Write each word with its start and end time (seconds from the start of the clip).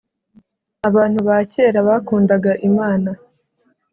Abantu 0.87 1.19
bakera 1.27 1.79
bakundaga 1.87 2.51
imana. 2.69 3.11